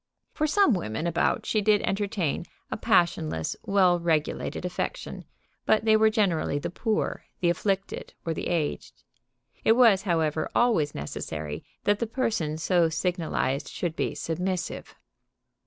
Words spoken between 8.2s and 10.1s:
or the aged. It was,